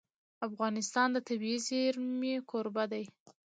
افغانستان 0.47 1.07
د 1.13 1.17
طبیعي 1.27 1.59
زیرمې 1.67 2.33
کوربه 2.49 2.83
دی. 2.91 3.05